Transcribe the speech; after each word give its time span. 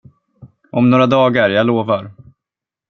Om 0.71 0.89
några 0.89 1.07
dagar, 1.07 1.49
jag 1.49 1.65
lovar. 1.67 2.11